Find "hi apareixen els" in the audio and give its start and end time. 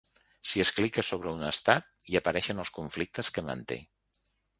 2.11-2.73